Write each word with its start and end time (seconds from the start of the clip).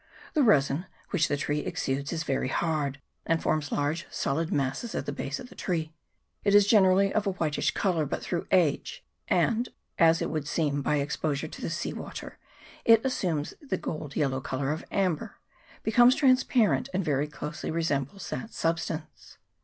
The 0.33 0.41
resin 0.41 0.87
which 1.11 1.27
the 1.27 1.37
tree 1.37 1.63
ex 1.63 1.83
udates 1.85 2.11
is 2.11 2.23
very 2.23 2.47
hard, 2.47 2.99
and 3.27 3.39
forms 3.39 3.71
large 3.71 4.07
solid 4.09 4.51
masses 4.51 4.95
at 4.95 5.05
the 5.05 5.11
base 5.11 5.39
of 5.39 5.49
the 5.49 5.53
tree. 5.53 5.93
It 6.43 6.55
is 6.55 6.65
generally 6.65 7.13
of 7.13 7.27
a 7.27 7.33
whitish 7.33 7.69
colour, 7.75 8.07
but 8.07 8.23
through 8.23 8.47
age, 8.49 9.05
and 9.27 9.69
as 9.99 10.19
it 10.19 10.31
would 10.31 10.47
seem 10.47 10.81
by 10.81 10.95
exposure 10.95 11.47
to 11.47 11.61
the 11.61 11.69
sea 11.69 11.93
water, 11.93 12.39
it 12.83 13.05
assumes 13.05 13.53
the 13.61 13.77
gold 13.77 14.15
yellow 14.15 14.41
colour 14.41 14.71
of 14.71 14.83
amber, 14.89 15.35
becomes 15.83 16.15
transparent, 16.15 16.89
and 16.95 17.05
very 17.05 17.27
closely 17.27 17.69
resembles 17.69 18.27
that 18.31 18.51
substance. 18.55 19.37